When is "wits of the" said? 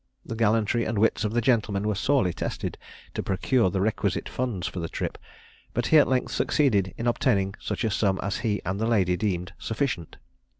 0.97-1.41